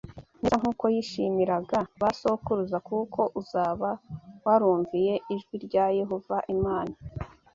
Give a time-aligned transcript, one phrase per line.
[0.39, 3.89] neza nk uko yishimiraga ba sokuruza kuko uzaba
[4.45, 6.95] warumviye ijwi rya Yehova Imana